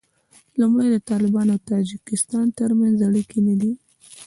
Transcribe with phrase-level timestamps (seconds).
[0.59, 3.71] لومړی د طالبانو او تاجکستان تر منځ اړیکې نه وې